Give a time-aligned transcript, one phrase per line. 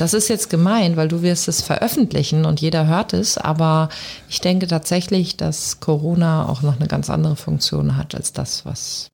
[0.00, 3.90] Das ist jetzt gemein, weil du wirst es veröffentlichen und jeder hört es, aber
[4.30, 9.10] ich denke tatsächlich, dass Corona auch noch eine ganz andere Funktion hat als das, was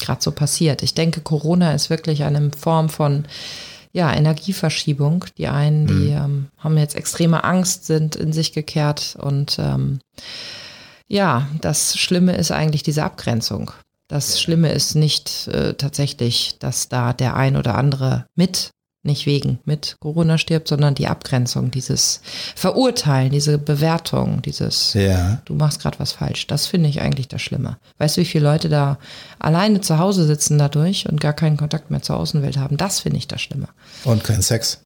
[0.00, 0.82] gerade so passiert.
[0.82, 3.26] Ich denke, Corona ist wirklich eine Form von
[3.92, 5.26] ja, Energieverschiebung.
[5.38, 6.16] Die einen, die mhm.
[6.16, 10.00] ähm, haben jetzt extreme Angst, sind in sich gekehrt und ähm,
[11.06, 13.70] ja, das Schlimme ist eigentlich diese Abgrenzung.
[14.08, 18.72] Das Schlimme ist nicht äh, tatsächlich, dass da der ein oder andere mit,
[19.04, 22.20] nicht wegen, mit Corona stirbt, sondern die Abgrenzung, dieses
[22.54, 25.40] Verurteilen, diese Bewertung, dieses, ja.
[25.44, 26.46] du machst gerade was falsch.
[26.46, 27.78] Das finde ich eigentlich das Schlimme.
[27.98, 28.98] Weißt du, wie viele Leute da
[29.38, 32.76] alleine zu Hause sitzen dadurch und gar keinen Kontakt mehr zur Außenwelt haben?
[32.76, 33.68] Das finde ich das Schlimme.
[34.04, 34.82] Und kein Sex.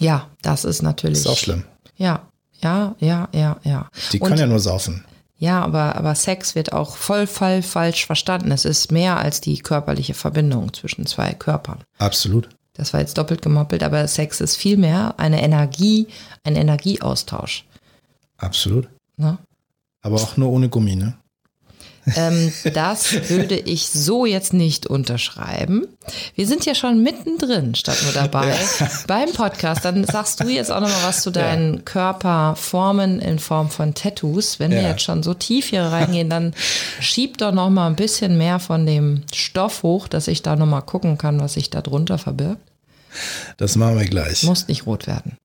[0.00, 1.22] Ja, das ist natürlich.
[1.22, 1.64] Das ist auch schlimm.
[1.96, 2.22] Ja,
[2.62, 3.88] ja, ja, ja, ja.
[4.12, 5.04] Die können ja nur saufen.
[5.36, 8.52] Ja, aber, aber Sex wird auch voll, voll falsch verstanden.
[8.52, 11.82] Es ist mehr als die körperliche Verbindung zwischen zwei Körpern.
[11.98, 12.48] Absolut.
[12.74, 16.08] Das war jetzt doppelt gemoppelt, aber Sex ist vielmehr eine Energie,
[16.42, 17.66] ein Energieaustausch.
[18.38, 18.88] Absolut.
[19.16, 19.38] Na?
[20.00, 21.14] Aber auch nur ohne Gummi, ne?
[22.16, 25.86] Ähm, das würde ich so jetzt nicht unterschreiben.
[26.34, 28.88] Wir sind ja schon mittendrin, statt nur dabei, ja.
[29.06, 29.84] beim Podcast.
[29.84, 31.80] Dann sagst du jetzt auch nochmal was zu deinen ja.
[31.82, 34.58] Körperformen in Form von Tattoos.
[34.58, 34.80] Wenn ja.
[34.80, 36.54] wir jetzt schon so tief hier reingehen, dann
[37.00, 41.18] schieb doch nochmal ein bisschen mehr von dem Stoff hoch, dass ich da nochmal gucken
[41.18, 42.60] kann, was sich da drunter verbirgt.
[43.58, 44.42] Das machen wir gleich.
[44.42, 45.36] Muss nicht rot werden.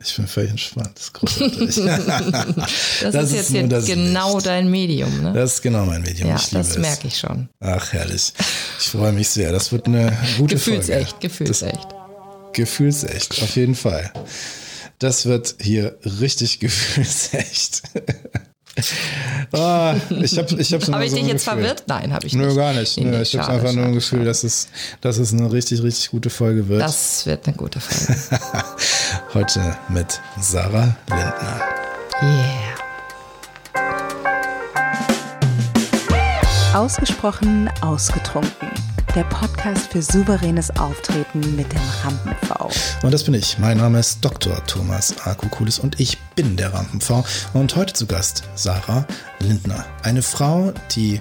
[0.00, 0.92] Ich bin völlig entspannt.
[0.94, 1.58] Das ist großartig.
[1.84, 4.46] das, das, ist jetzt, das genau Licht.
[4.46, 5.32] dein Medium, ne?
[5.32, 6.28] Das ist genau mein Medium.
[6.28, 7.48] Ja, ich das merke ich schon.
[7.58, 8.32] Ach, herrlich.
[8.78, 9.50] Ich freue mich sehr.
[9.50, 11.28] Das wird eine gute Gefühlsecht, Folge.
[11.28, 11.88] Gefühlsecht.
[12.52, 14.12] Gefühlsecht, auf jeden Fall.
[15.00, 17.82] Das wird hier richtig gefühlsecht.
[19.52, 21.62] ah, ich habe ich hab Habe ich so dich jetzt Gefühl.
[21.62, 21.84] verwirrt?
[21.86, 22.46] Nein, habe ich nicht.
[22.46, 22.96] Nö, gar nicht.
[22.96, 24.68] Nee, nee, ich habe einfach nur ein Gefühl, dass es,
[25.00, 26.82] dass es eine richtig, richtig gute Folge wird.
[26.82, 28.20] Das wird eine gute Folge.
[29.34, 31.60] Heute mit Sarah Lindner.
[32.22, 32.78] Yeah.
[36.74, 38.87] Ausgesprochen ausgetrunken
[39.18, 42.70] der Podcast für souveränes Auftreten mit dem Rampen-V.
[43.02, 43.58] Und das bin ich.
[43.58, 44.64] Mein Name ist Dr.
[44.66, 47.24] Thomas Akukulis und ich bin der Rampen-V.
[47.52, 49.04] Und heute zu Gast Sarah
[49.40, 49.84] Lindner.
[50.04, 51.20] Eine Frau, die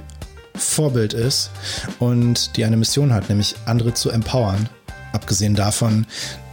[0.53, 1.49] Vorbild ist
[1.97, 4.69] und die eine Mission hat, nämlich andere zu empowern.
[5.11, 6.05] Abgesehen davon,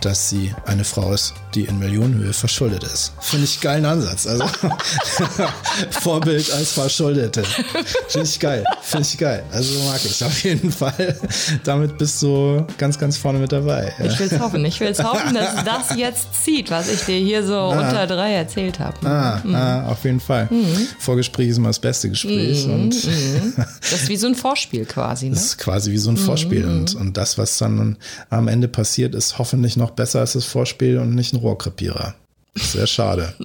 [0.04, 3.12] dass sie eine Frau ist, die in Millionenhöhe verschuldet ist.
[3.20, 4.26] Finde ich geilen Ansatz.
[4.26, 4.44] Also
[5.90, 7.42] Vorbild als Verschuldete.
[8.08, 8.64] Finde ich geil.
[8.82, 9.42] Finde ich geil.
[9.52, 11.16] Also mag ich auf jeden Fall.
[11.64, 13.94] Damit bist du ganz, ganz vorne mit dabei.
[14.04, 14.64] Ich will es hoffen.
[14.64, 17.70] Ich will es hoffen, dass das jetzt zieht, was ich dir hier so ah.
[17.70, 19.06] unter drei erzählt habe.
[19.06, 19.54] Ah, mhm.
[19.54, 20.48] ah, auf jeden Fall.
[20.50, 20.86] Mhm.
[20.98, 22.66] Vorgespräch ist immer das beste Gespräch.
[22.66, 22.74] Mhm.
[22.74, 22.94] Und
[23.80, 25.26] das ist wie so ein Vorspiel quasi.
[25.26, 25.34] Ne?
[25.34, 26.66] Das ist quasi wie so ein Vorspiel.
[26.66, 26.78] Mhm.
[26.78, 27.96] Und, und das, was dann
[28.28, 32.14] am Ende passiert, ist hoffentlich noch besser als das Vorspiel und nicht ein Rohrkrepierer.
[32.54, 33.34] Sehr schade.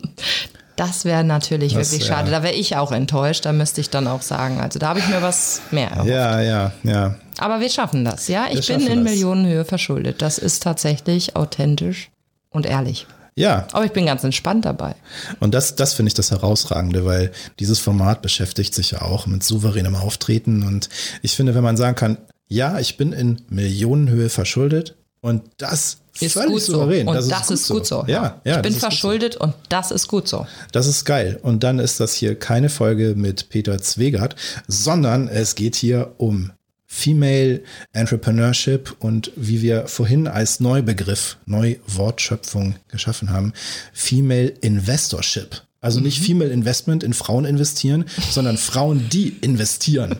[0.79, 2.31] Das wäre natürlich das, wirklich schade.
[2.31, 3.45] Da wäre ich auch enttäuscht.
[3.45, 4.61] Da müsste ich dann auch sagen.
[4.61, 6.07] Also da habe ich mir was mehr erhofft.
[6.07, 7.15] Ja, ja, ja.
[7.37, 8.45] Aber wir schaffen das, ja.
[8.49, 9.11] Ich wir bin in das.
[9.11, 10.21] Millionenhöhe verschuldet.
[10.21, 12.11] Das ist tatsächlich authentisch
[12.49, 13.07] und ehrlich.
[13.35, 13.67] Ja.
[13.73, 14.95] Aber ich bin ganz entspannt dabei.
[15.41, 19.43] Und das, das finde ich das Herausragende, weil dieses Format beschäftigt sich ja auch mit
[19.43, 20.63] souveränem Auftreten.
[20.63, 20.87] Und
[21.21, 22.17] ich finde, wenn man sagen kann,
[22.47, 27.05] ja, ich bin in Millionenhöhe verschuldet und das ist gut souverän.
[27.05, 27.11] so.
[27.11, 28.01] Und das, das ist, gut, ist gut so.
[28.01, 28.07] so.
[28.07, 29.39] Ja, ja, ich bin verschuldet so.
[29.41, 30.47] und das ist gut so.
[30.71, 31.39] Das ist geil.
[31.41, 34.35] Und dann ist das hier keine Folge mit Peter Zwegert,
[34.67, 36.51] sondern es geht hier um
[36.91, 37.61] Female
[37.93, 43.53] Entrepreneurship und wie wir vorhin als Neubegriff, Neuwortschöpfung geschaffen haben,
[43.93, 45.61] Female Investorship.
[45.81, 46.25] Also nicht mhm.
[46.25, 50.19] Female Investment in Frauen investieren, sondern Frauen, die investieren.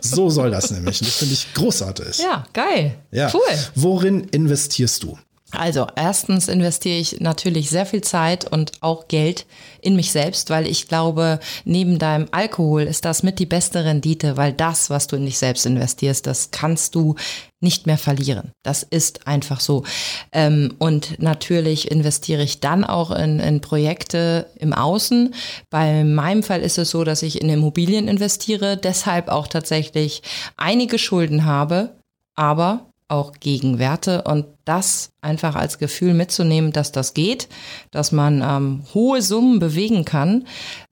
[0.00, 1.00] So soll das nämlich.
[1.00, 2.18] das finde ich großartig.
[2.18, 2.96] Ja, geil.
[3.10, 3.30] Ja.
[3.32, 3.58] Cool.
[3.74, 5.18] Worin investierst du?
[5.52, 9.46] Also erstens investiere ich natürlich sehr viel Zeit und auch Geld
[9.80, 14.36] in mich selbst, weil ich glaube, neben deinem Alkohol ist das mit die beste Rendite,
[14.36, 17.16] weil das, was du in dich selbst investierst, das kannst du
[17.60, 18.52] nicht mehr verlieren.
[18.62, 19.84] Das ist einfach so.
[20.32, 25.34] Ähm, und natürlich investiere ich dann auch in, in Projekte im Außen.
[25.68, 30.22] Bei meinem Fall ist es so, dass ich in Immobilien investiere, deshalb auch tatsächlich
[30.56, 31.90] einige Schulden habe,
[32.34, 37.48] aber auch gegen Werte und das einfach als Gefühl mitzunehmen, dass das geht,
[37.90, 40.46] dass man ähm, hohe Summen bewegen kann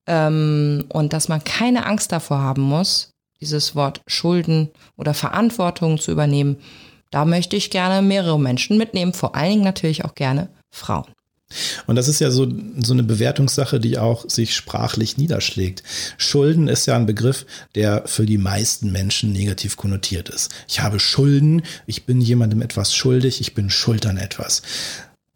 [0.06, 6.11] ähm, und dass man keine Angst davor haben muss, dieses Wort Schulden oder Verantwortung zu
[6.11, 6.56] übernehmen.
[7.11, 11.06] Da möchte ich gerne mehrere Menschen mitnehmen, vor allen Dingen natürlich auch gerne Frauen.
[11.87, 12.46] Und das ist ja so,
[12.82, 15.82] so eine Bewertungssache, die auch sich sprachlich niederschlägt.
[16.19, 20.55] Schulden ist ja ein Begriff, der für die meisten Menschen negativ konnotiert ist.
[20.69, 24.62] Ich habe Schulden, ich bin jemandem etwas schuldig, ich bin schuld an etwas.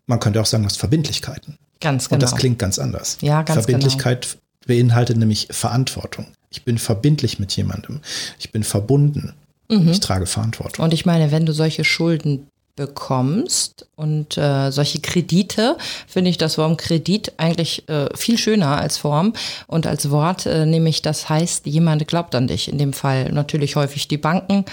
[0.06, 1.56] man könnte auch sagen, du hast Verbindlichkeiten.
[1.81, 2.16] Ganz genau.
[2.16, 3.16] Und das klingt ganz anders.
[3.22, 4.37] Ja, ganz Verbindlichkeit
[4.67, 6.26] beinhaltet nämlich Verantwortung.
[6.50, 8.00] Ich bin verbindlich mit jemandem.
[8.38, 9.35] Ich bin verbunden.
[9.69, 10.85] Ich trage Verantwortung.
[10.85, 15.76] Und ich meine, wenn du solche Schulden bekommst und äh, solche Kredite,
[16.08, 19.34] finde ich das Wort Kredit eigentlich äh, viel schöner als Form
[19.66, 22.69] und als Wort, äh, nämlich das heißt, jemand glaubt an dich.
[22.69, 24.64] In dem Fall natürlich häufig die Banken,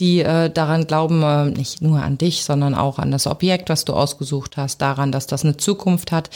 [0.00, 3.84] die äh, daran glauben, äh, nicht nur an dich, sondern auch an das Objekt, was
[3.84, 6.30] du ausgesucht hast, daran, dass das eine Zukunft hat.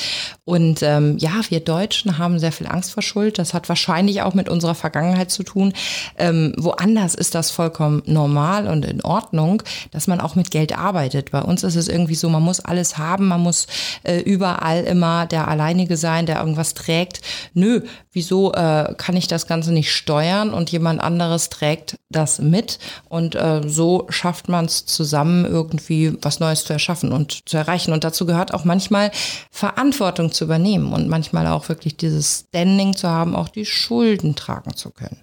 [0.45, 3.39] Und ähm, ja, wir Deutschen haben sehr viel Angst vor Schuld.
[3.39, 5.73] Das hat wahrscheinlich auch mit unserer Vergangenheit zu tun.
[6.17, 11.18] Ähm, woanders ist das vollkommen normal und in Ordnung, dass man auch mit Geld arbeitet.
[11.31, 13.67] Bei uns ist es irgendwie so, man muss alles haben, man muss
[14.03, 17.21] äh, überall immer der Alleinige sein, der irgendwas trägt.
[17.55, 17.83] Nö,
[18.13, 22.79] wieso äh, kann ich das Ganze nicht steuern und jemand anderes trägt das mit
[23.09, 27.93] und äh, so schafft man es zusammen irgendwie was Neues zu erschaffen und zu erreichen.
[27.93, 29.11] Und dazu gehört auch manchmal
[29.51, 34.75] Verantwortung zu übernehmen und manchmal auch wirklich dieses Standing zu haben, auch die Schulden tragen
[34.75, 35.19] zu können.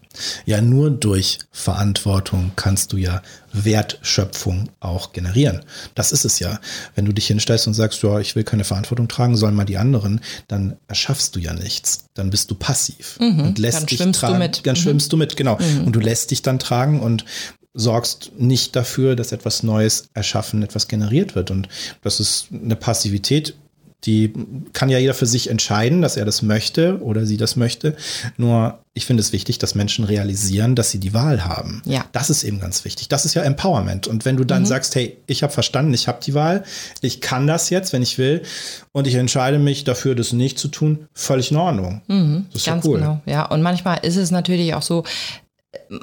[0.46, 3.22] Ja, nur durch Verantwortung kannst du ja
[3.64, 5.62] Wertschöpfung auch generieren.
[5.94, 6.60] Das ist es ja.
[6.96, 9.78] Wenn du dich hinstellst und sagst, ja, ich will keine Verantwortung tragen, sollen mal die
[9.78, 12.06] anderen, dann erschaffst du ja nichts.
[12.16, 14.40] Dann bist du passiv Mhm, und lässt dann dich schwimmst du tragen.
[14.40, 14.66] mit.
[14.66, 14.80] Dann Mhm.
[14.80, 15.58] schwimmst du mit, genau.
[15.86, 17.24] Und du lässt dich dann tragen und
[17.74, 21.52] sorgst nicht dafür, dass etwas Neues erschaffen, etwas generiert wird.
[21.52, 21.68] Und
[22.02, 23.56] das ist eine Passivität,
[24.06, 24.34] die
[24.74, 27.96] kann ja jeder für sich entscheiden, dass er das möchte oder sie das möchte.
[28.38, 31.82] Nur ich finde es wichtig, dass Menschen realisieren, dass sie die Wahl haben.
[31.86, 32.06] Ja.
[32.12, 33.10] Das ist eben ganz wichtig.
[33.10, 34.08] Das ist ja Empowerment.
[34.08, 36.64] Und wenn du dann sagst, hey, ich habe verstanden, ich habe die Wahl,
[37.02, 38.44] ich kann das jetzt, wenn ich will,
[38.92, 42.02] und ich entscheide mich dafür, das nicht zu tun, völlig in Ordnung.
[42.08, 43.00] Das ist Ganz ja cool.
[43.00, 43.46] genau, ja.
[43.46, 45.04] Und manchmal ist es natürlich auch so,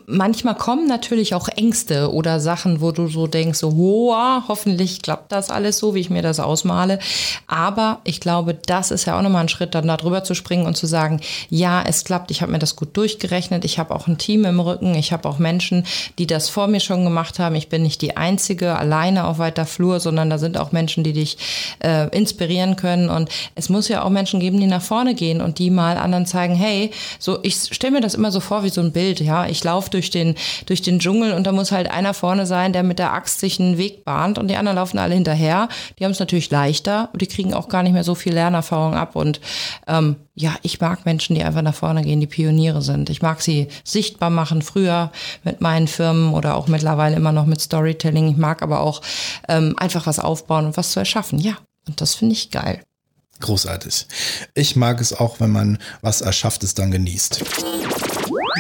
[0.06, 5.50] manchmal kommen natürlich auch Ängste oder Sachen, wo du so denkst, hoa, hoffentlich klappt das
[5.50, 6.98] alles so, wie ich mir das ausmale.
[7.46, 10.66] Aber ich glaube, das ist ja auch nochmal ein Schritt, dann da drüber zu springen
[10.66, 14.06] und zu sagen, ja, es klappt, ich habe mir das gut durchgerechnet, ich habe auch
[14.06, 15.84] ein Team im Rücken, ich habe auch Menschen,
[16.18, 17.54] die das vor mir schon gemacht haben.
[17.54, 21.12] Ich bin nicht die Einzige alleine auf weiter Flur, sondern da sind auch Menschen, die
[21.12, 21.38] dich
[21.82, 23.10] äh, inspirieren können.
[23.10, 26.26] Und es muss ja auch Menschen geben, die nach vorne gehen und die mal anderen
[26.26, 29.46] zeigen, hey, so, ich stelle mir das immer so vor wie so ein Bild, ja.
[29.46, 30.34] Ich laufe durch den,
[30.66, 33.60] durch den Dschungel und da muss halt einer vorne sein, der mit der Axt sich
[33.60, 35.68] einen Weg bahnt und die anderen laufen alle hinterher.
[35.98, 38.94] Die haben es natürlich leichter und die kriegen auch gar nicht mehr so viel Lernerfahrung
[38.94, 39.16] ab.
[39.16, 39.40] Und
[39.86, 43.10] ähm, ja, ich mag Menschen, die einfach nach vorne gehen, die Pioniere sind.
[43.10, 45.12] Ich mag sie sichtbar machen, früher
[45.44, 48.28] mit meinen Firmen oder auch mittlerweile immer noch mit Storytelling.
[48.28, 49.02] Ich mag aber auch
[49.48, 51.38] ähm, einfach was aufbauen und was zu erschaffen.
[51.38, 51.56] Ja,
[51.86, 52.82] und das finde ich geil.
[53.40, 54.06] Großartig.
[54.54, 57.42] Ich mag es auch, wenn man was Erschafftes dann genießt.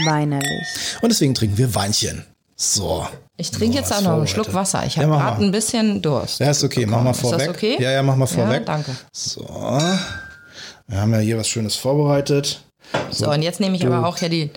[0.04, 0.66] Weinerlich.
[1.00, 2.24] Und deswegen trinken wir Weinchen.
[2.56, 3.06] So.
[3.36, 4.26] Ich trinke jetzt auch noch einen.
[4.26, 4.84] Schluck Wasser.
[4.86, 6.38] Ich Ja, habe mach gerade ein bisschen Durst.
[6.40, 6.86] Ja, ist okay.
[6.86, 7.50] Mach mal Ist das vorweg.
[7.50, 7.76] okay?
[7.80, 8.64] Ja, ja, mach mal vorweg.
[8.66, 8.94] danke.
[9.12, 9.44] So.
[10.86, 12.62] Wir haben ja hier was Schönes vorbereitet.
[13.10, 14.50] So, und jetzt nehme ich aber auch hier die,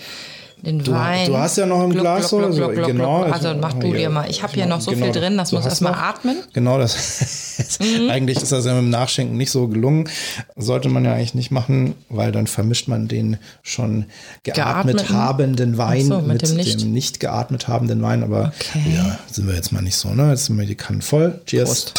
[0.64, 1.28] den Du, Wein.
[1.28, 2.68] du hast ja noch ein Gluck, Glas gluck, oder so.
[2.70, 3.24] gluck, genau.
[3.24, 3.34] gluck.
[3.34, 4.30] Also mach du dir mal.
[4.30, 6.38] Ich habe hier noch so viel drin, das muss erstmal atmen.
[6.54, 7.78] Genau, das
[8.10, 10.10] eigentlich ist das ja mit dem Nachschenken nicht so gelungen.
[10.56, 14.06] Sollte man ja eigentlich nicht machen, weil dann vermischt man den schon
[14.44, 15.10] geatmet Geatmeten?
[15.18, 16.82] habenden Wein so, mit mit, dem nicht.
[16.82, 18.24] dem nicht geatmet habenden Wein.
[18.24, 18.82] Aber Okay.
[18.96, 20.32] ja, sind wir jetzt mal nicht so, ne?
[20.32, 21.40] Jetzt sind wir die Kannen voll.
[21.46, 21.92] Cheers.
[21.92, 21.94] Prost.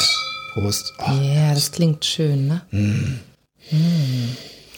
[0.55, 0.93] Prost.
[1.07, 2.63] Oh, Ja, das klingt schön, ne?
[2.71, 3.19] Mm.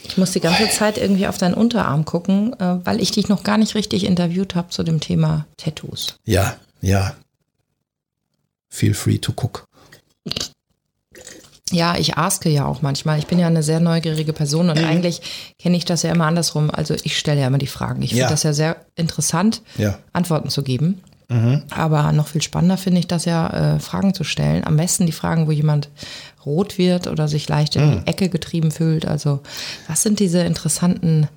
[0.08, 3.42] Ich muss die ganze Zeit irgendwie auf deinen Unterarm gucken, äh, weil ich dich noch
[3.44, 6.16] gar nicht richtig interviewt habe zu dem Thema Tattoos.
[6.24, 7.14] ja, ja.
[8.70, 9.64] Feel free to cook.
[11.70, 13.18] Ja, ich aske ja auch manchmal.
[13.18, 14.72] Ich bin ja eine sehr neugierige Person Mhm.
[14.72, 15.20] und eigentlich
[15.58, 16.70] kenne ich das ja immer andersrum.
[16.70, 18.00] Also ich stelle ja immer die Fragen.
[18.02, 18.30] Ich finde Ja.
[18.30, 19.98] das ja sehr interessant, Ja.
[20.12, 21.00] Antworten zu geben.
[21.28, 21.62] Mhm.
[21.70, 24.64] Aber noch viel spannender finde ich das ja, äh, Fragen zu stellen.
[24.64, 25.90] Am besten die Fragen, wo jemand
[26.48, 28.00] rot wird oder sich leicht in Mhm.
[28.04, 29.06] die Ecke getrieben fühlt.
[29.06, 29.40] Also
[29.86, 31.28] was sind diese interessanten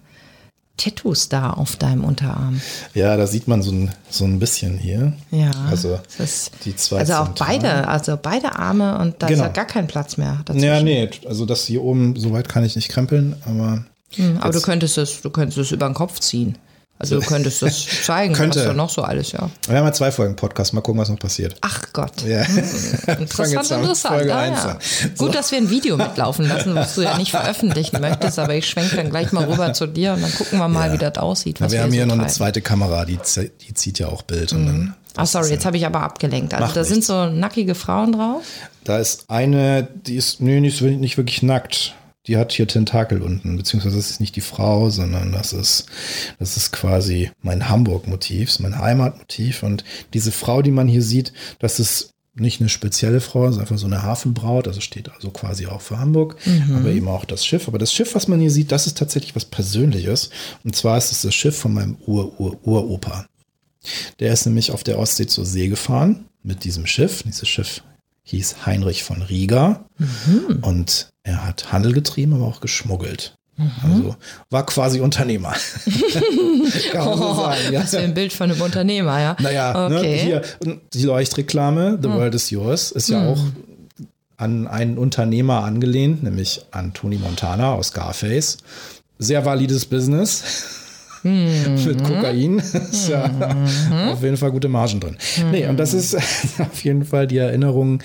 [0.78, 2.60] Tattoos da auf deinem Unterarm?
[2.96, 5.14] Ja, da sieht man so ein, so ein bisschen hier.
[5.30, 9.42] Ja, Also das ist, die zwei also auch beide, also beide Arme und da Genau.
[9.44, 10.66] ist ja gar kein Platz mehr dazwischen.
[10.68, 14.52] Ja, nee, also das hier oben, so weit kann ich nicht krempeln, aber Hm, Aber
[14.52, 16.58] du könntest es, du könntest es über den Kopf ziehen.
[17.02, 18.60] Also du könntest das zeigen, Könnte.
[18.60, 19.50] was da noch so alles, ja.
[19.68, 21.56] wir haben ja zwei Folgen Podcast, mal gucken, was noch passiert.
[21.62, 22.22] Ach Gott.
[22.28, 22.44] Ja.
[22.44, 24.16] Fangen Interessant, interessant.
[24.16, 24.54] Folge ah, ja.
[24.54, 24.78] an.
[25.18, 28.68] Gut, dass wir ein Video mitlaufen lassen, was du ja nicht veröffentlichen möchtest, aber ich
[28.68, 30.94] schwenke dann gleich mal rüber zu dir und dann gucken wir mal, Ja.
[30.94, 31.60] wie das aussieht.
[31.60, 32.34] Ja, Was wir haben hier so noch eine treiben.
[32.36, 33.18] zweite Kamera, die,
[33.68, 34.54] die zieht ja auch Bild.
[34.54, 36.54] Und dann, Ach sorry, jetzt habe ich aber abgelenkt.
[36.54, 37.08] Also Macht da sind nichts.
[37.08, 38.44] so nackige Frauen drauf.
[38.84, 41.96] da ist eine, die ist nee, nicht, nicht wirklich nackt.
[42.28, 45.88] Die hat hier Tentakel unten, beziehungsweise das ist nicht die Frau, sondern das ist,
[46.38, 49.64] das ist quasi mein Hamburg-Motiv, mein Heimatmotiv.
[49.64, 53.78] Und diese Frau, die man hier sieht, das ist nicht eine spezielle Frau, ist einfach
[53.78, 56.76] so eine Hafenbraut, also steht also quasi auch für Hamburg, Mhm.
[56.78, 57.68] aber eben auch das Schiff.
[57.68, 60.30] Aber das Schiff, was man hier sieht, das ist tatsächlich was Persönliches.
[60.64, 63.26] Und zwar ist es das Schiff von meinem Ur-Ur-Uropa.
[64.20, 67.24] Der ist nämlich auf der Ostsee zur See gefahren mit diesem Schiff.
[67.24, 67.84] Dieses Schiff
[68.24, 70.60] hieß Heinrich von Rieger Mhm.
[70.62, 73.36] und er hat Handel getrieben, aber auch geschmuggelt.
[73.84, 74.16] Also
[74.50, 75.54] war quasi Unternehmer.
[76.92, 77.82] Kann man so sagen, ja.
[77.82, 79.38] Was für ein Bild von einem Unternehmer, ja.
[79.40, 80.20] Naja, ne, okay.
[80.20, 80.26] Hm.
[80.26, 80.42] hier
[80.94, 83.40] die Leuchtreklame, The World is Yours, ist ja auch
[84.38, 88.58] an einen Unternehmer angelehnt, nämlich an Tony Montana aus Scarface.
[89.20, 90.44] Sehr valides Business.
[91.24, 91.86] Hm.
[91.86, 92.60] Mit Kokain
[92.92, 93.30] ist ja
[94.12, 95.18] auf jeden Fall gute Margen drin.
[95.52, 96.16] Nee, und das ist
[96.60, 98.02] auf jeden Fall die Erinnerung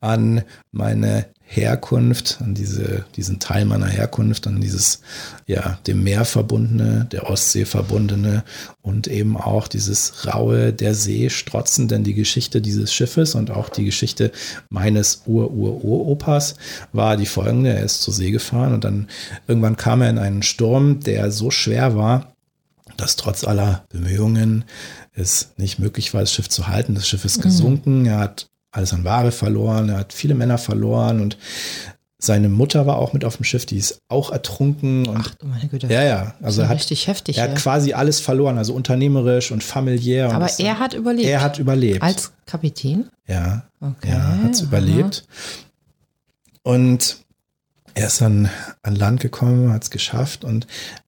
[0.00, 5.00] an meine Herkunft, an diese, diesen Teil meiner Herkunft, an dieses,
[5.48, 8.44] ja, dem Meer verbundene, der Ostsee verbundene
[8.82, 13.68] und eben auch dieses raue, der See strotzen, denn die Geschichte dieses Schiffes und auch
[13.68, 14.30] die Geschichte
[14.68, 16.54] meines Ur-Ur-Uropas
[16.92, 17.70] war die folgende.
[17.70, 19.08] Er ist zur See gefahren und dann
[19.48, 22.32] irgendwann kam er in einen Sturm, der so schwer war,
[23.00, 24.64] dass trotz aller Bemühungen
[25.12, 26.94] es nicht möglich war, das Schiff zu halten.
[26.94, 31.20] Das Schiff ist gesunken, er hat alles an Ware verloren, er hat viele Männer verloren
[31.20, 31.36] und
[32.22, 35.46] seine Mutter war auch mit auf dem Schiff, die ist auch ertrunken und Ach du
[35.46, 35.86] meine Güte.
[35.86, 37.38] ja, ja, also ja er hat, richtig heftig.
[37.38, 37.50] er ja.
[37.52, 40.28] hat quasi alles verloren, also unternehmerisch und familiär.
[40.28, 41.26] und Aber das- er hat überlebt.
[41.28, 42.02] er hat überlebt.
[42.02, 43.08] Als Kapitän?
[43.26, 44.10] ja, Okay.
[44.10, 45.24] ja, hat es überlebt.
[46.62, 47.16] Und
[47.94, 48.50] er ist dann
[48.82, 50.66] an Land gekommen, hat es geschafft und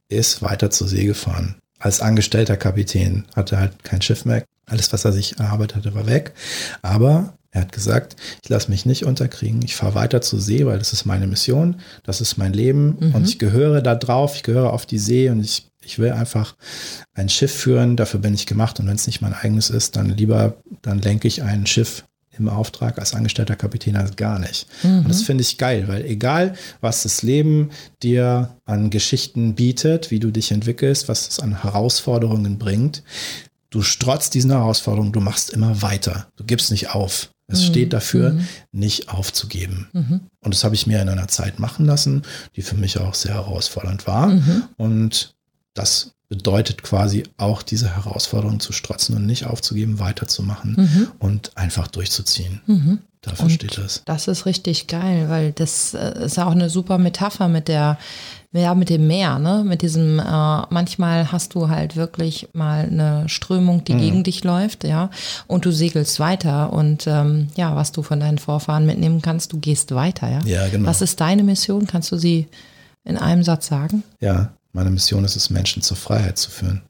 [0.09, 1.57] ist weiter zur See gefahren.
[1.83, 4.45] Als angestellter Kapitän hatte halt kein Schiff mehr.
[4.67, 6.33] Alles, was er sich erarbeitet hatte, war weg.
[6.81, 9.61] Aber er hat gesagt, ich lasse mich nicht unterkriegen.
[9.63, 13.15] Ich fahre weiter zur See, weil das ist meine Mission, das ist mein Leben Mhm.
[13.17, 16.55] und ich gehöre da drauf, ich gehöre auf die See und ich, ich will einfach
[17.15, 20.09] ein Schiff führen, dafür bin ich gemacht und wenn es nicht mein eigenes ist, dann
[20.17, 22.05] lieber, dann lenke ich ein Schiff
[22.39, 24.67] im Auftrag als angestellter Kapitän als gar nicht.
[24.83, 27.71] Und das finde ich geil, weil egal, was das Leben
[28.03, 33.03] dir an Geschichten bietet, wie du dich entwickelst, was es an Herausforderungen bringt,
[33.71, 36.29] du strotzt diesen Herausforderungen, du machst immer weiter.
[36.37, 37.31] Du gibst nicht auf.
[37.49, 38.39] Es steht dafür,
[38.71, 39.89] nicht aufzugeben.
[40.41, 42.23] Und das habe ich mir in einer Zeit machen lassen,
[42.57, 44.31] die für mich auch sehr herausfordernd war.
[44.79, 45.35] Und
[45.75, 53.05] das bedeutet quasi auch diese Herausforderung zu strotzen und nicht aufzugeben, weiterzumachen und einfach durchzuziehen.
[53.21, 54.03] Dafür Und steht das.
[54.07, 57.97] Das ist richtig geil, weil das äh, ist auch eine super Metapher mit der,
[58.51, 59.63] ja, mit dem Meer, ne?
[59.65, 60.23] Mit diesem, äh,
[60.71, 63.85] manchmal hast du halt wirklich mal eine Strömung, Mhm.
[63.85, 65.09] die gegen dich läuft, ja,
[65.47, 69.59] und du segelst weiter und ähm, ja, was du von deinen Vorfahren mitnehmen kannst, du
[69.61, 70.41] gehst weiter, ja.
[70.45, 70.89] Ja, genau.
[70.89, 71.87] Was ist deine Mission?
[71.87, 72.49] Kannst du sie
[73.05, 74.03] in einem Satz sagen?
[74.19, 76.83] Ja, meine Mission ist es, Menschen zur Freiheit zu führen.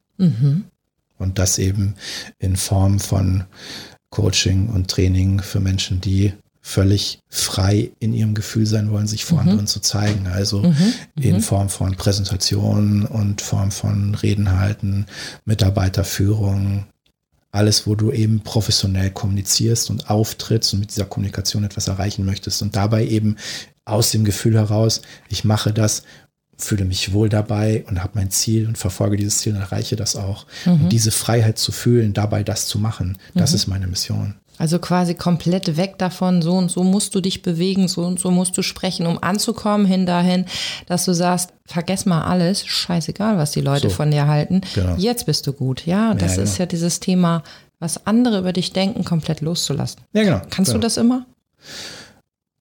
[1.19, 1.95] Und das eben
[2.39, 3.45] in Form von
[4.11, 9.41] Coaching und Training für Menschen, die völlig frei in ihrem Gefühl sein wollen, sich vor
[9.41, 10.29] anderen zu zeigen.
[10.29, 10.63] Also
[11.21, 15.07] in Form von Präsentation und Form von Reden halten,
[15.45, 16.87] Mitarbeiterführung,
[17.51, 22.63] alles, wo du eben professionell kommunizierst und auftrittst und mit dieser Kommunikation etwas erreichen möchtest.
[22.63, 23.37] Und dabei eben
[23.85, 26.05] aus dem Gefühl heraus, ich mache das,
[26.65, 30.17] fühle mich wohl dabei und habe mein Ziel und verfolge dieses Ziel und erreiche das
[30.17, 30.47] auch.
[30.67, 34.35] Und diese Freiheit zu fühlen, dabei das zu machen, das ist meine Mission.
[34.59, 38.31] Also quasi komplett weg davon, so und so musst du dich bewegen, so und so
[38.31, 40.45] musst du sprechen, um anzukommen, hin dahin,
[40.87, 43.97] dass du sagst, vergess mal alles, scheißegal, was die Leute So.
[43.97, 44.61] von dir halten.
[44.75, 44.95] Genau.
[44.97, 45.85] Jetzt bist du gut.
[45.87, 46.59] Ja, das Ja, ist genau.
[46.61, 47.43] ja dieses Thema,
[47.81, 50.03] was andere über dich denken, komplett loszulassen.
[50.13, 50.43] Ja, genau.
[50.51, 50.81] Kannst genau.
[50.83, 51.27] du das immer?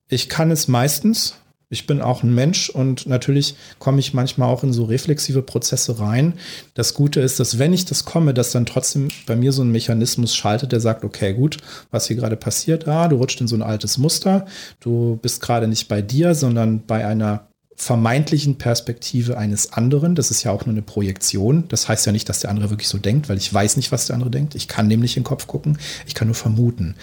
[0.08, 1.34] Ich kann es meistens.
[1.72, 5.98] Ich bin auch ein Mensch und natürlich komme ich manchmal auch in so reflexive Prozesse
[5.98, 6.34] rein.
[6.74, 9.72] Das Gute ist, dass wenn ich das komme, dass dann trotzdem bei mir so ein
[9.72, 11.56] Mechanismus schaltet, der sagt, okay, gut,
[11.90, 14.44] was hier gerade passiert, ah, du rutscht in so ein altes Muster,
[14.80, 20.14] du bist gerade nicht bei dir, sondern bei einer vermeintlichen Perspektive eines anderen.
[20.14, 21.64] Das ist ja auch nur eine Projektion.
[21.68, 24.06] Das heißt ja nicht, dass der andere wirklich so denkt, weil ich weiß nicht, was
[24.06, 24.54] der andere denkt.
[24.54, 25.78] Ich kann dem nicht in den Kopf gucken.
[26.06, 26.96] Ich kann nur vermuten.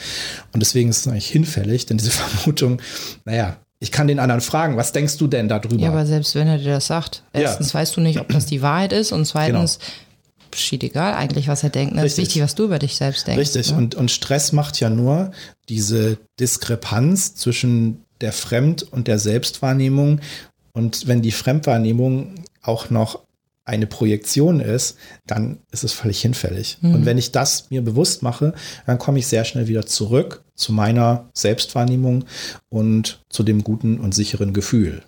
[0.53, 2.81] Und deswegen ist es eigentlich hinfällig, denn diese Vermutung,
[3.25, 5.75] naja, ich kann den anderen fragen, was denkst du denn darüber?
[5.77, 7.41] Ja, aber selbst wenn er dir das sagt, Ja.
[7.41, 9.79] erstens weißt du nicht, ob das die Wahrheit ist und zweitens,
[10.53, 11.95] schied egal eigentlich, was er denkt.
[11.97, 13.39] Es ist wichtig, was du über dich selbst denkst.
[13.39, 13.71] Richtig.
[13.71, 13.77] Ne?
[13.77, 15.31] Und, und Stress macht ja nur
[15.69, 20.19] diese Diskrepanz zwischen der Fremd- und der Selbstwahrnehmung.
[20.73, 23.19] Und wenn die Fremdwahrnehmung auch noch
[23.69, 24.97] eine Projektion ist,
[25.27, 26.79] dann ist es völlig hinfällig.
[26.95, 28.53] Und wenn ich das mir bewusst mache,
[28.85, 32.25] dann komme ich sehr schnell wieder zurück zu meiner Selbstwahrnehmung
[32.69, 35.03] und zu dem guten und sicheren Gefühl.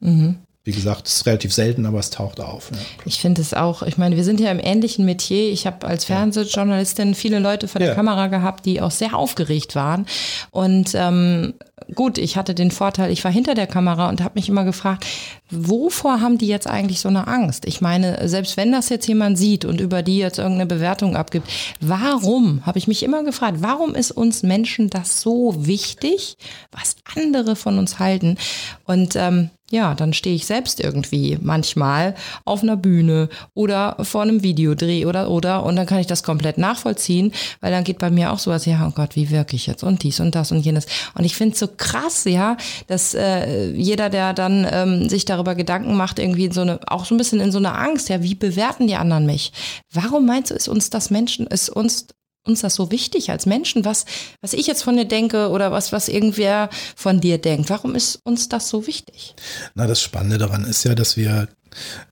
[0.63, 2.69] Wie gesagt, es ist relativ selten, aber es taucht auf.
[2.71, 2.77] Ja.
[3.05, 5.51] Ich finde es auch, ich meine, wir sind ja im ähnlichen Metier.
[5.51, 7.95] Ich habe als Fernsehjournalistin viele Leute vor der ja.
[7.95, 10.05] Kamera gehabt, die auch sehr aufgeregt waren.
[10.51, 11.55] Und ähm,
[11.95, 15.07] gut, ich hatte den Vorteil, ich war hinter der Kamera und habe mich immer gefragt,
[15.49, 17.65] wovor haben die jetzt eigentlich so eine Angst?
[17.65, 21.49] Ich meine, selbst wenn das jetzt jemand sieht und über die jetzt irgendeine Bewertung abgibt,
[21.79, 26.37] warum, habe ich mich immer gefragt, warum ist uns Menschen das so wichtig,
[26.71, 28.37] was andere von uns halten?
[28.85, 34.43] Und ähm, ja, dann stehe ich selbst irgendwie manchmal auf einer Bühne oder vor einem
[34.43, 38.31] Videodreh oder oder und dann kann ich das komplett nachvollziehen, weil dann geht bei mir
[38.31, 40.85] auch sowas, ja, oh Gott, wie wirke ich jetzt und dies und das und jenes.
[41.15, 45.55] Und ich finde es so krass, ja, dass äh, jeder, der dann ähm, sich darüber
[45.55, 48.35] Gedanken macht, irgendwie so eine, auch so ein bisschen in so eine Angst, ja, wie
[48.35, 49.51] bewerten die anderen mich?
[49.91, 52.07] Warum meinst du, ist uns das Menschen, ist uns
[52.45, 54.05] uns das so wichtig als Menschen, was,
[54.41, 57.69] was ich jetzt von dir denke oder was, was irgendwer von dir denkt.
[57.69, 59.35] Warum ist uns das so wichtig?
[59.75, 61.47] Na, das Spannende daran ist ja, dass wir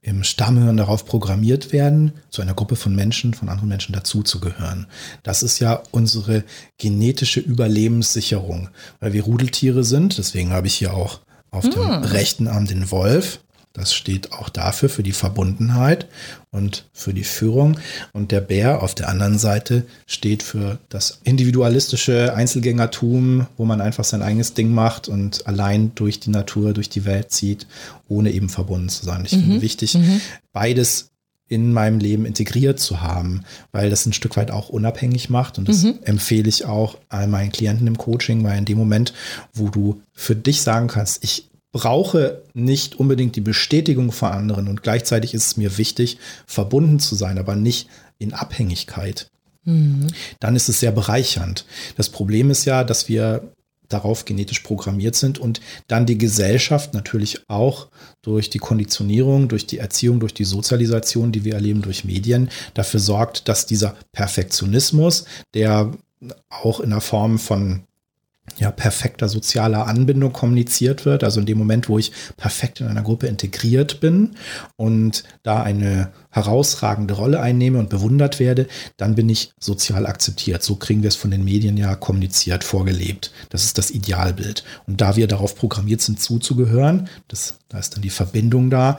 [0.01, 4.87] im Stammhören darauf programmiert werden, zu einer Gruppe von Menschen, von anderen Menschen dazuzugehören.
[5.23, 6.43] Das ist ja unsere
[6.77, 8.69] genetische Überlebenssicherung,
[8.99, 10.17] weil wir Rudeltiere sind.
[10.17, 11.19] Deswegen habe ich hier auch
[11.51, 11.71] auf hm.
[11.71, 13.41] dem rechten Arm den Wolf.
[13.73, 16.07] Das steht auch dafür, für die Verbundenheit
[16.49, 17.79] und für die Führung.
[18.13, 24.03] Und der Bär auf der anderen Seite steht für das individualistische Einzelgängertum, wo man einfach
[24.03, 27.67] sein eigenes Ding macht und allein durch die Natur, durch die Welt zieht,
[28.07, 29.23] ohne eben verbunden zu sein.
[29.25, 29.41] Ich mhm.
[29.41, 30.19] finde wichtig, mhm.
[30.51, 31.11] beides
[31.49, 35.57] in meinem Leben integriert zu haben, weil das ein Stück weit auch unabhängig macht.
[35.57, 35.99] Und das mhm.
[36.03, 39.13] empfehle ich auch all meinen Klienten im Coaching, weil in dem Moment,
[39.53, 44.83] wo du für dich sagen kannst, ich brauche nicht unbedingt die Bestätigung von anderen und
[44.83, 49.29] gleichzeitig ist es mir wichtig, verbunden zu sein, aber nicht in Abhängigkeit.
[49.65, 50.07] Mhm.
[50.39, 51.65] Dann ist es sehr bereichernd.
[51.95, 53.51] Das Problem ist ja, dass wir
[53.87, 57.87] darauf genetisch programmiert sind und dann die Gesellschaft natürlich auch
[58.21, 62.99] durch die Konditionierung, durch die Erziehung, durch die Sozialisation, die wir erleben durch Medien, dafür
[62.99, 65.91] sorgt, dass dieser Perfektionismus, der
[66.49, 67.81] auch in der Form von
[68.57, 71.23] ja, perfekter sozialer Anbindung kommuniziert wird.
[71.23, 74.35] Also in dem Moment, wo ich perfekt in einer Gruppe integriert bin
[74.75, 80.63] und da eine herausragende Rolle einnehme und bewundert werde, dann bin ich sozial akzeptiert.
[80.63, 83.31] So kriegen wir es von den Medien ja kommuniziert, vorgelebt.
[83.49, 84.63] Das ist das Idealbild.
[84.87, 88.97] Und da wir darauf programmiert sind, zuzugehören, das, da ist dann die Verbindung da,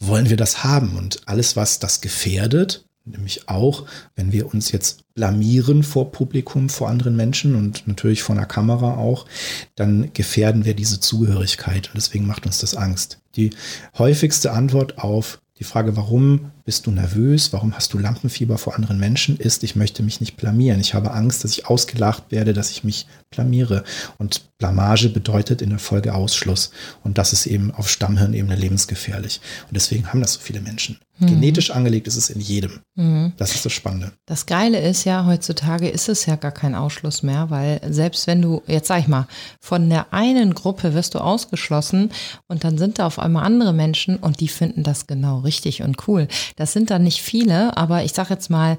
[0.00, 0.96] wollen wir das haben.
[0.96, 6.88] Und alles, was das gefährdet, Nämlich auch, wenn wir uns jetzt blamieren vor Publikum, vor
[6.88, 9.26] anderen Menschen und natürlich vor einer Kamera auch,
[9.74, 13.20] dann gefährden wir diese Zugehörigkeit und deswegen macht uns das Angst.
[13.36, 13.50] Die
[13.98, 18.98] häufigste Antwort auf die Frage, warum bist du nervös, warum hast du Lampenfieber vor anderen
[18.98, 20.80] Menschen, ist, ich möchte mich nicht blamieren.
[20.80, 23.84] Ich habe Angst, dass ich ausgelacht werde, dass ich mich blamiere.
[24.18, 26.70] Und Blamage bedeutet in der Folge Ausschluss.
[27.02, 29.40] Und das ist eben auf Stammhirnebene lebensgefährlich.
[29.68, 30.98] Und deswegen haben das so viele Menschen.
[31.20, 31.26] Mhm.
[31.26, 32.80] Genetisch angelegt ist es in jedem.
[32.94, 33.32] Mhm.
[33.36, 34.12] Das ist das Spannende.
[34.26, 38.42] Das Geile ist ja, heutzutage ist es ja gar kein Ausschluss mehr, weil selbst wenn
[38.42, 39.26] du, jetzt sag ich mal,
[39.60, 42.10] von der einen Gruppe wirst du ausgeschlossen
[42.48, 46.08] und dann sind da auf einmal andere Menschen und die finden das genau richtig und
[46.08, 46.26] cool.
[46.56, 48.78] Das sind dann nicht viele, aber ich sag jetzt mal,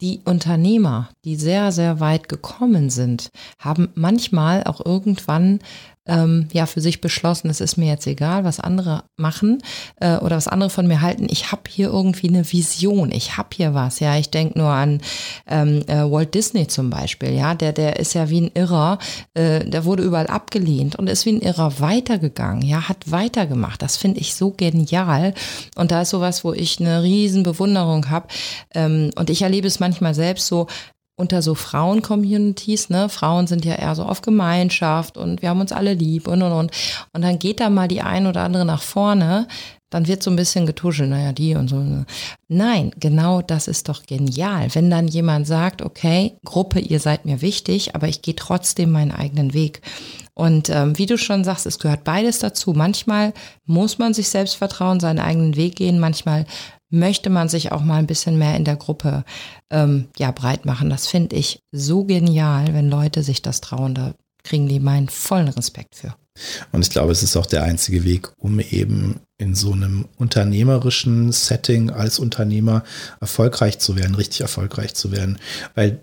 [0.00, 5.60] die Unternehmer, die sehr, sehr weit gekommen sind, haben manchmal auch irgendwann
[6.06, 9.62] ähm, ja für sich beschlossen, es ist mir jetzt egal, was andere machen
[10.00, 11.26] äh, oder was andere von mir halten.
[11.30, 14.00] Ich habe hier irgendwie eine Vision, ich habe hier was.
[14.00, 15.00] Ja, ich denke nur an
[15.46, 17.32] ähm, äh, Walt Disney zum Beispiel.
[17.32, 18.98] Ja, der der ist ja wie ein Irrer,
[19.34, 22.62] äh, der wurde überall abgelehnt und ist wie ein Irrer weitergegangen.
[22.62, 23.82] Ja, hat weitergemacht.
[23.82, 25.34] Das finde ich so genial
[25.76, 28.28] und da ist sowas, wo ich eine riesen Bewunderung habe
[28.74, 30.66] ähm, und ich erlebe es manchmal selbst so
[31.16, 33.08] unter so Frauen-Communities, ne?
[33.08, 36.52] Frauen sind ja eher so auf Gemeinschaft und wir haben uns alle lieb und und
[36.52, 36.70] und.
[37.12, 39.48] Und dann geht da mal die ein oder andere nach vorne,
[39.88, 41.82] dann wird so ein bisschen getuschelt, naja, die und so.
[42.48, 44.74] Nein, genau das ist doch genial.
[44.74, 49.12] Wenn dann jemand sagt, okay, Gruppe, ihr seid mir wichtig, aber ich gehe trotzdem meinen
[49.12, 49.80] eigenen Weg.
[50.34, 52.72] Und ähm, wie du schon sagst, es gehört beides dazu.
[52.72, 53.32] Manchmal
[53.64, 55.98] muss man sich selbst vertrauen, seinen eigenen Weg gehen.
[55.98, 56.44] Manchmal
[56.90, 59.24] möchte man sich auch mal ein bisschen mehr in der Gruppe
[59.70, 60.90] ähm, ja breit machen.
[60.90, 63.94] Das finde ich so genial, wenn Leute sich das trauen.
[63.94, 66.14] Da kriegen die meinen vollen Respekt für.
[66.72, 71.32] Und ich glaube, es ist auch der einzige Weg, um eben in so einem unternehmerischen
[71.32, 72.84] Setting als Unternehmer
[73.20, 75.38] erfolgreich zu werden, richtig erfolgreich zu werden.
[75.74, 75.98] Weil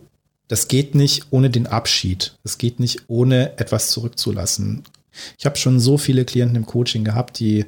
[0.47, 2.35] das geht nicht ohne den Abschied.
[2.43, 4.83] Es geht nicht ohne etwas zurückzulassen.
[5.37, 7.65] Ich habe schon so viele Klienten im Coaching gehabt, die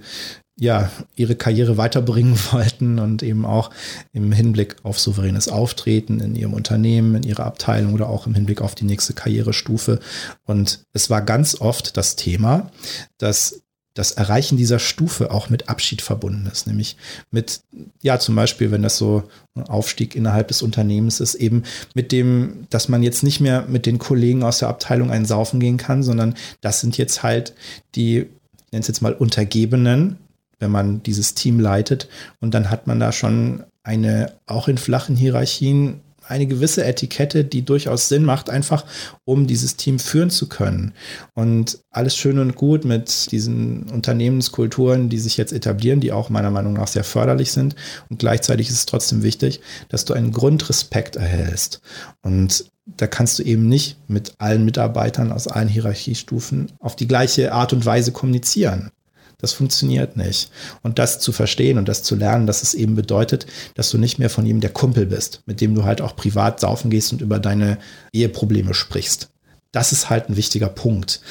[0.58, 3.72] ja, ihre Karriere weiterbringen wollten und eben auch
[4.14, 8.62] im Hinblick auf souveränes Auftreten in ihrem Unternehmen, in ihrer Abteilung oder auch im Hinblick
[8.62, 10.00] auf die nächste Karrierestufe.
[10.46, 12.72] Und es war ganz oft das Thema,
[13.18, 13.62] dass
[13.96, 16.98] das Erreichen dieser Stufe auch mit Abschied verbunden ist, nämlich
[17.32, 17.62] mit,
[18.02, 19.24] ja, zum Beispiel, wenn das so
[19.56, 21.64] ein Aufstieg innerhalb des Unternehmens ist, eben
[21.94, 25.62] mit dem, dass man jetzt nicht mehr mit den Kollegen aus der Abteilung einen Saufen
[25.62, 27.56] gehen kann, sondern das sind jetzt halt
[27.96, 30.18] die, ich nenne es jetzt mal Untergebenen,
[30.66, 32.10] wenn man dieses Team leitet
[32.42, 37.64] und dann hat man da schon eine, auch in flachen Hierarchien, eine gewisse Etikette, die
[37.64, 38.84] durchaus Sinn macht, einfach
[39.26, 40.94] um dieses Team führen zu können.
[41.36, 46.50] Und alles schön und gut mit diesen Unternehmenskulturen, die sich jetzt etablieren, die auch meiner
[46.50, 47.76] Meinung nach sehr förderlich sind.
[48.10, 51.82] Und gleichzeitig ist es trotzdem wichtig, dass du einen Grundrespekt erhältst.
[52.24, 57.52] Und da kannst du eben nicht mit allen Mitarbeitern aus allen Hierarchiestufen auf die gleiche
[57.54, 58.90] Art und Weise kommunizieren.
[59.38, 60.50] Das funktioniert nicht.
[60.82, 63.46] Und das zu verstehen und das zu lernen, dass es eben bedeutet,
[63.76, 66.60] dass du nicht mehr von ihm der Kumpel bist, mit dem du halt auch privat
[66.60, 67.78] saufen gehst und über deine
[68.14, 69.30] Eheprobleme sprichst.
[69.72, 71.22] Das ist halt ein wichtiger Punkt.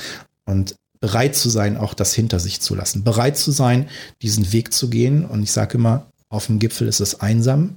[0.44, 3.04] Und bereit zu sein, auch das hinter sich zu lassen.
[3.04, 3.88] Bereit zu sein,
[4.22, 5.26] diesen Weg zu gehen.
[5.26, 7.76] Und ich sage immer, auf dem Gipfel ist es einsam.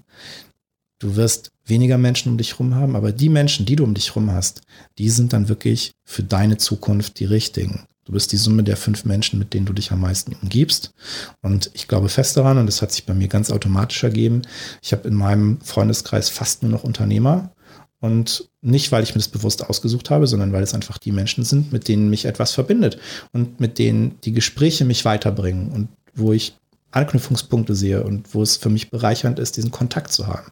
[0.99, 4.09] Du wirst weniger Menschen um dich herum haben, aber die Menschen, die du um dich
[4.09, 4.61] herum hast,
[4.97, 7.85] die sind dann wirklich für deine Zukunft die richtigen.
[8.07, 10.93] Du bist die Summe der fünf Menschen, mit denen du dich am meisten umgibst.
[11.41, 14.43] Und ich glaube fest daran, und das hat sich bei mir ganz automatisch ergeben,
[14.81, 17.51] ich habe in meinem Freundeskreis fast nur noch Unternehmer.
[17.99, 21.43] Und nicht, weil ich mir das bewusst ausgesucht habe, sondern weil es einfach die Menschen
[21.43, 22.97] sind, mit denen mich etwas verbindet
[23.33, 26.55] und mit denen die Gespräche mich weiterbringen und wo ich
[26.91, 30.47] Anknüpfungspunkte sehe und wo es für mich bereichernd ist, diesen Kontakt zu haben.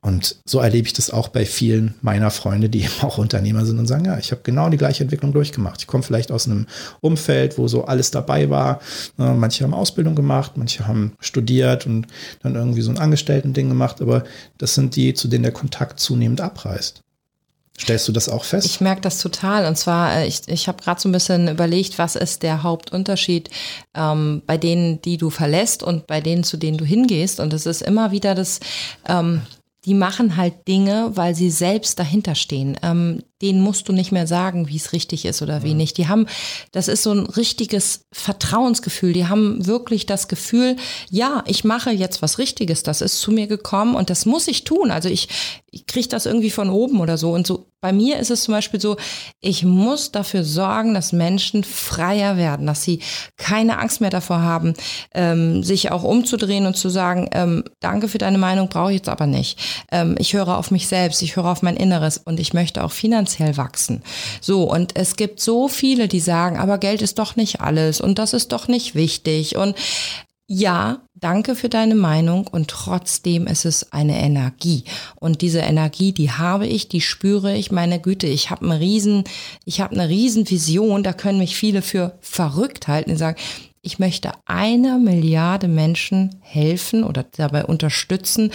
[0.00, 3.78] Und so erlebe ich das auch bei vielen meiner Freunde, die eben auch Unternehmer sind
[3.78, 5.80] und sagen, ja, ich habe genau die gleiche Entwicklung durchgemacht.
[5.80, 6.66] Ich komme vielleicht aus einem
[7.00, 8.80] Umfeld, wo so alles dabei war.
[9.16, 12.06] Manche haben Ausbildung gemacht, manche haben studiert und
[12.42, 14.24] dann irgendwie so ein Angestellten-Ding gemacht, aber
[14.58, 17.02] das sind die, zu denen der Kontakt zunehmend abreißt.
[17.80, 18.66] Stellst du das auch fest?
[18.66, 19.66] Ich merke das total.
[19.66, 23.50] Und zwar, äh, ich, ich habe gerade so ein bisschen überlegt, was ist der Hauptunterschied
[23.94, 27.40] ähm, bei denen, die du verlässt und bei denen, zu denen du hingehst.
[27.40, 28.60] Und es ist immer wieder das,
[29.08, 29.42] ähm,
[29.84, 32.78] die machen halt Dinge, weil sie selbst dahinter stehen.
[32.82, 35.98] Ähm, denen musst du nicht mehr sagen, wie es richtig ist oder wie nicht.
[35.98, 36.26] Die haben,
[36.70, 39.12] das ist so ein richtiges Vertrauensgefühl.
[39.12, 40.76] Die haben wirklich das Gefühl,
[41.10, 42.82] ja, ich mache jetzt was Richtiges.
[42.84, 44.90] Das ist zu mir gekommen und das muss ich tun.
[44.90, 45.28] Also ich,
[45.70, 47.32] ich kriege das irgendwie von oben oder so.
[47.32, 48.96] Und so bei mir ist es zum Beispiel so,
[49.40, 53.00] ich muss dafür sorgen, dass Menschen freier werden, dass sie
[53.36, 54.74] keine Angst mehr davor haben,
[55.14, 59.08] ähm, sich auch umzudrehen und zu sagen, ähm, danke für deine Meinung, brauche ich jetzt
[59.08, 59.58] aber nicht.
[59.90, 62.92] Ähm, ich höre auf mich selbst, ich höre auf mein Inneres und ich möchte auch
[62.92, 64.02] finanziell wachsen.
[64.40, 68.18] So, und es gibt so viele, die sagen, aber Geld ist doch nicht alles und
[68.18, 69.56] das ist doch nicht wichtig.
[69.56, 69.76] Und
[70.54, 74.84] ja, danke für deine Meinung und trotzdem ist es eine Energie.
[75.18, 79.24] Und diese Energie, die habe ich, die spüre ich, meine Güte, ich habe einen riesen,
[79.64, 83.38] ich habe eine riesen Vision, da können mich viele für verrückt halten und sagen,
[83.82, 88.52] ich möchte einer Milliarde Menschen helfen oder dabei unterstützen,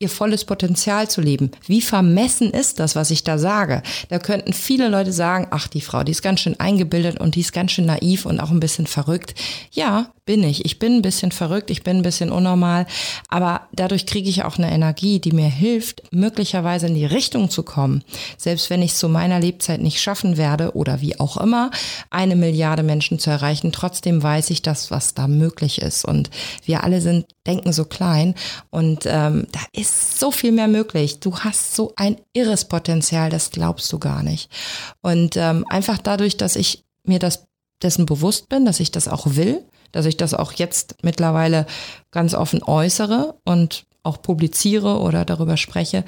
[0.00, 1.50] ihr volles Potenzial zu leben.
[1.66, 3.82] Wie vermessen ist das, was ich da sage?
[4.08, 7.40] Da könnten viele Leute sagen, ach, die Frau, die ist ganz schön eingebildet und die
[7.40, 9.34] ist ganz schön naiv und auch ein bisschen verrückt.
[9.72, 10.66] Ja, bin ich.
[10.66, 12.86] Ich bin ein bisschen verrückt, ich bin ein bisschen unnormal,
[13.28, 17.62] aber dadurch kriege ich auch eine Energie, die mir hilft, möglicherweise in die Richtung zu
[17.62, 18.04] kommen.
[18.36, 21.70] Selbst wenn ich es zu meiner Lebzeit nicht schaffen werde oder wie auch immer,
[22.10, 26.04] eine Milliarde Menschen zu erreichen, trotzdem weiß ich das, was da möglich ist.
[26.04, 26.28] Und
[26.66, 28.34] wir alle sind, denken so klein
[28.68, 31.20] und ähm, da ist so viel mehr möglich.
[31.20, 34.50] Du hast so ein irres Potenzial, das glaubst du gar nicht.
[35.00, 37.46] Und ähm, einfach dadurch, dass ich mir das
[37.82, 41.66] dessen bewusst bin, dass ich das auch will, dass ich das auch jetzt mittlerweile
[42.10, 46.04] ganz offen äußere und auch publiziere oder darüber spreche,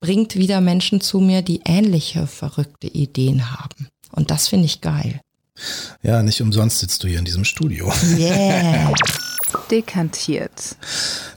[0.00, 3.88] bringt wieder Menschen zu mir, die ähnliche verrückte Ideen haben.
[4.12, 5.20] Und das finde ich geil.
[6.02, 7.92] Ja, nicht umsonst sitzt du hier in diesem Studio.
[8.16, 8.92] Yeah.
[9.70, 10.76] Dekantiert.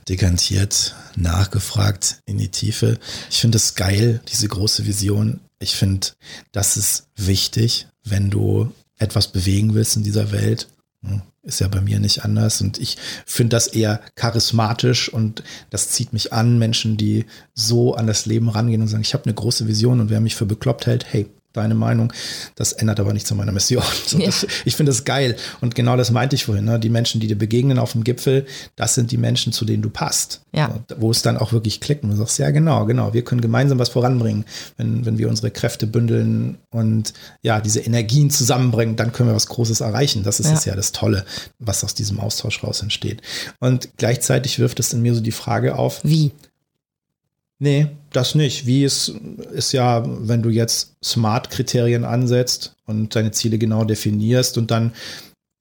[0.08, 2.98] Dekantiert, nachgefragt in die Tiefe.
[3.30, 5.40] Ich finde es geil, diese große Vision.
[5.58, 6.08] Ich finde,
[6.52, 10.68] das ist wichtig, wenn du etwas bewegen willst in dieser Welt.
[11.04, 12.60] Hm, ist ja bei mir nicht anders.
[12.60, 18.06] Und ich finde das eher charismatisch und das zieht mich an, Menschen, die so an
[18.06, 20.86] das Leben rangehen und sagen, ich habe eine große Vision und wer mich für bekloppt
[20.86, 22.12] hält, hey, deine Meinung.
[22.54, 23.82] Das ändert aber nichts an meiner Mission.
[24.08, 24.26] So, ja.
[24.26, 25.36] das, ich finde das geil.
[25.60, 26.64] Und genau das meinte ich vorhin.
[26.64, 26.78] Ne?
[26.78, 29.90] Die Menschen, die dir begegnen auf dem Gipfel, das sind die Menschen, zu denen du
[29.90, 30.40] passt.
[30.54, 30.80] Ja.
[30.96, 33.12] Wo es dann auch wirklich klickt und du sagst, ja, genau, genau.
[33.12, 34.46] Wir können gemeinsam was voranbringen.
[34.78, 39.48] Wenn, wenn wir unsere Kräfte bündeln und ja, diese Energien zusammenbringen, dann können wir was
[39.48, 40.22] Großes erreichen.
[40.22, 41.26] Das ist ja, ja das Tolle,
[41.58, 43.20] was aus diesem Austausch raus entsteht.
[43.60, 46.00] Und gleichzeitig wirft es in mir so die Frage auf.
[46.02, 46.32] Wie?
[47.60, 48.66] Nee, das nicht.
[48.66, 49.12] Wie es
[49.52, 54.92] ist ja, wenn du jetzt Smart-Kriterien ansetzt und deine Ziele genau definierst und dann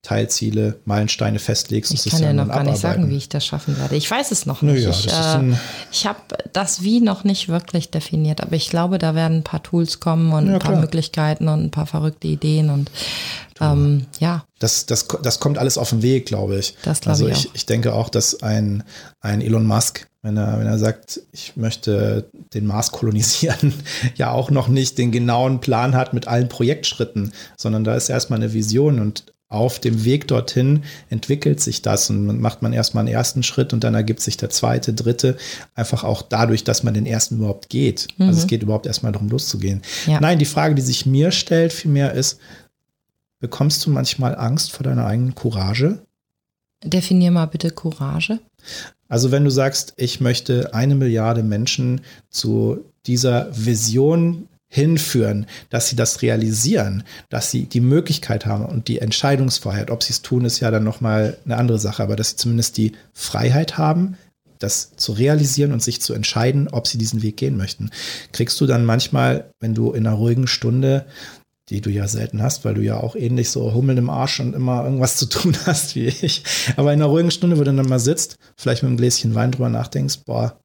[0.04, 1.92] Teilziele, Meilensteine festlegst.
[1.92, 3.96] Ich kann ja noch gar nicht sagen, wie ich das schaffen werde.
[3.96, 4.84] Ich weiß es noch nicht.
[4.84, 5.56] Ja, ich äh,
[5.92, 6.20] ich habe
[6.54, 10.32] das Wie noch nicht wirklich definiert, aber ich glaube, da werden ein paar Tools kommen
[10.32, 10.82] und ja, ein paar klar.
[10.82, 12.90] Möglichkeiten und ein paar verrückte Ideen und
[13.60, 14.46] ähm, ja.
[14.60, 16.76] Das, das, das kommt alles auf den Weg, glaube ich.
[16.84, 18.84] Das glaube also ich, ich, ich denke auch, dass ein,
[19.20, 23.74] ein Elon Musk, wenn er, wenn er sagt, ich möchte den Mars kolonisieren,
[24.16, 28.40] ja auch noch nicht den genauen Plan hat mit allen Projektschritten, sondern da ist erstmal
[28.40, 33.06] eine Vision und auf dem Weg dorthin entwickelt sich das und dann macht man erstmal
[33.06, 35.38] einen ersten Schritt und dann ergibt sich der zweite, dritte,
[35.74, 38.08] einfach auch dadurch, dass man den ersten überhaupt geht.
[38.18, 38.28] Mhm.
[38.28, 38.50] Also es mhm.
[38.50, 39.82] geht überhaupt erstmal darum, loszugehen.
[40.06, 40.20] Ja.
[40.20, 42.40] Nein, die Frage, die sich mir stellt, vielmehr ist,
[43.40, 46.00] bekommst du manchmal Angst vor deiner eigenen Courage?
[46.84, 48.40] Definier mal bitte Courage.
[49.08, 55.96] Also wenn du sagst, ich möchte eine Milliarde Menschen zu dieser Vision hinführen, dass sie
[55.96, 59.92] das realisieren, dass sie die Möglichkeit haben und die Entscheidungsfreiheit.
[59.92, 62.78] Ob sie es tun, ist ja dann nochmal eine andere Sache, aber dass sie zumindest
[62.78, 64.18] die Freiheit haben,
[64.60, 67.92] das zu realisieren und sich zu entscheiden, ob sie diesen Weg gehen möchten.
[68.34, 71.06] Kriegst du dann manchmal, wenn du in einer ruhigen Stunde,
[71.70, 74.54] die du ja selten hast, weil du ja auch ähnlich so Hummel im Arsch und
[74.54, 76.44] immer irgendwas zu tun hast wie ich,
[76.76, 79.52] aber in einer ruhigen Stunde, wo du dann mal sitzt, vielleicht mit einem Gläschen Wein
[79.52, 80.60] drüber nachdenkst, boah,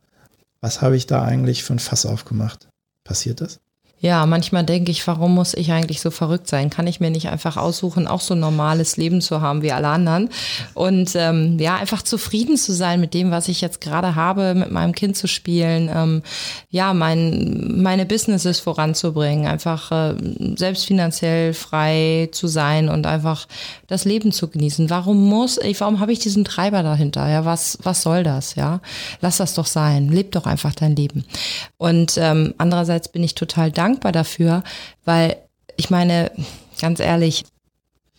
[0.61, 2.69] was habe ich da eigentlich für ein Fass aufgemacht?
[3.05, 3.61] Passiert das?
[4.03, 6.71] Ja, manchmal denke ich, warum muss ich eigentlich so verrückt sein?
[6.71, 9.87] Kann ich mir nicht einfach aussuchen, auch so ein normales Leben zu haben wie alle
[9.87, 10.29] anderen?
[10.75, 14.73] Und ähm, ja, einfach zufrieden zu sein mit dem, was ich jetzt gerade habe, mit
[14.73, 16.23] meinem Kind zu spielen, ähm,
[16.69, 20.15] ja, mein, meine Businesses voranzubringen, einfach äh,
[20.57, 23.47] selbst finanziell frei zu sein und einfach
[23.87, 24.91] das Leben zu genießen.
[24.91, 27.29] Warum muss ich, warum habe ich diesen Treiber dahinter?
[27.29, 28.57] Ja, was, was soll das?
[28.57, 28.81] Ja,
[29.21, 30.09] lass das doch sein.
[30.09, 31.25] Leb doch einfach dein Leben.
[31.79, 34.63] Und ähm, andererseits bin ich total dankbar dankbar dafür,
[35.05, 35.37] weil
[35.77, 36.31] ich meine,
[36.81, 37.45] ganz ehrlich,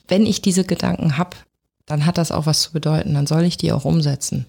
[0.08, 1.38] wenn ich diese Gedanken habe,
[1.86, 4.46] dann hat das auch was zu bedeuten, dann soll ich die auch umsetzen.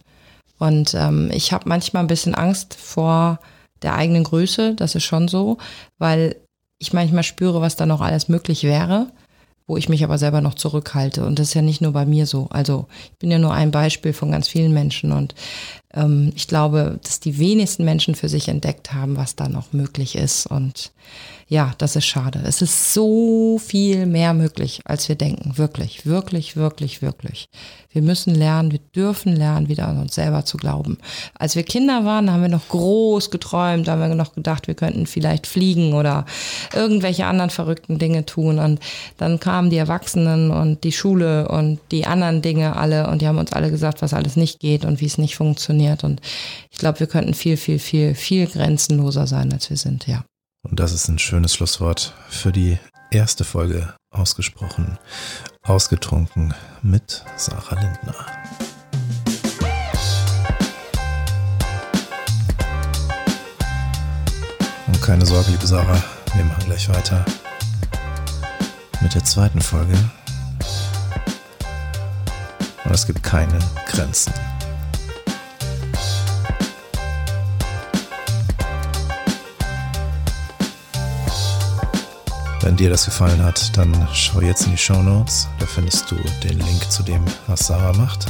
[0.59, 3.41] Und ähm, ich habe manchmal ein bisschen Angst vor
[3.83, 5.59] der eigenen Größe, das ist schon so,
[5.99, 6.37] weil
[6.79, 9.09] ich manchmal spüre, was da noch alles möglich wäre,
[9.67, 11.25] wo ich mich aber selber noch zurückhalte.
[11.25, 12.49] Und das ist ja nicht nur bei mir so.
[12.51, 15.13] Also ich bin ja nur ein Beispiel von ganz vielen Menschen.
[15.13, 15.35] Und
[15.95, 20.17] ähm, ich glaube, dass die wenigsten Menschen für sich entdeckt haben, was da noch möglich
[20.17, 20.47] ist.
[20.47, 20.93] Und
[21.49, 22.41] ja, das ist schade.
[22.45, 25.59] Es ist so viel mehr möglich, als wir denken.
[25.59, 27.49] Wirklich, wirklich, wirklich, wirklich.
[27.91, 30.99] Wir müssen lernen, wir dürfen lernen, wieder an uns selber zu glauben.
[31.39, 35.07] Als wir Kinder waren, haben wir noch groß geträumt, haben wir noch gedacht, wir könnten
[35.07, 36.25] vielleicht fliegen oder
[36.75, 38.59] irgendwelche anderen verrückten Dinge tun.
[38.59, 38.81] Und
[39.17, 43.39] dann kamen die Erwachsenen und die Schule und die anderen Dinge alle und die haben
[43.39, 45.84] uns alle gesagt, was alles nicht geht und wie es nicht funktioniert.
[45.93, 46.21] Und
[46.71, 50.25] ich glaube, wir könnten viel, viel, viel, viel grenzenloser sein, als wir sind, ja.
[50.63, 52.79] Und das ist ein schönes Schlusswort für die
[53.11, 54.99] erste Folge ausgesprochen,
[55.63, 58.15] ausgetrunken mit Sarah Lindner.
[64.87, 66.03] Und keine Sorge, liebe Sarah,
[66.35, 67.25] wir machen gleich weiter
[69.01, 69.99] mit der zweiten Folge.
[72.85, 74.33] Und es gibt keine Grenzen.
[82.65, 85.49] Wenn dir das gefallen hat, dann schau jetzt in die Show Notes.
[85.59, 88.25] Da findest du den Link zu dem, was Sarah macht.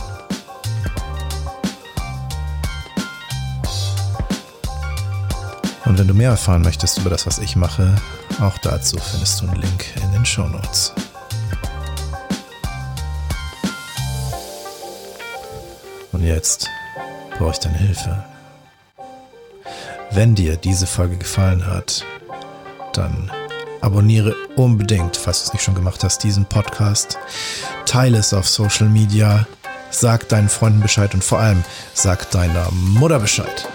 [5.85, 7.95] Und wenn du mehr erfahren möchtest über das, was ich mache,
[8.41, 10.93] auch dazu findest du einen Link in den Show Notes.
[16.11, 16.69] Und jetzt
[17.39, 18.25] brauche ich deine Hilfe.
[20.11, 22.05] Wenn dir diese Folge gefallen hat,
[22.95, 23.31] dann
[23.85, 27.19] Abonniere unbedingt, falls du es nicht schon gemacht hast, diesen Podcast.
[27.85, 29.47] Teile es auf Social Media.
[29.91, 33.69] Sag deinen Freunden Bescheid und vor allem sag deiner Mutter Bescheid.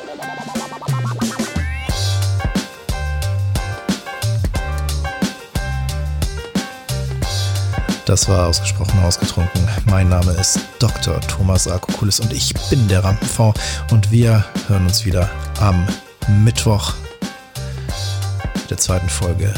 [8.06, 9.70] Das war ausgesprochen ausgetrunken.
[9.86, 11.22] Mein Name ist Dr.
[11.22, 13.54] Thomas Akokulis und ich bin der Rampenv
[13.92, 15.88] und wir hören uns wieder am
[16.44, 16.96] Mittwoch
[18.72, 19.54] der zweiten Folge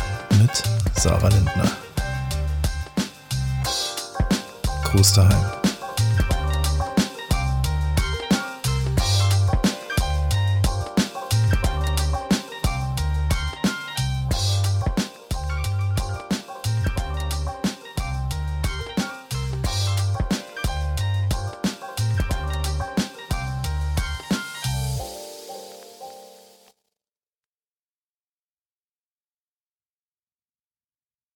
[0.96, 1.72] Sarah Lindner.
[4.84, 5.61] Gruß daheim.